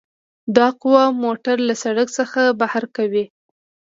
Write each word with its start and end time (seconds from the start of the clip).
دا 0.57 0.67
قوه 0.81 1.03
موټر 1.23 1.57
له 1.67 1.73
سرک 1.83 2.07
څخه 2.17 2.41
بهر 2.59 2.83
کوي 2.95 3.25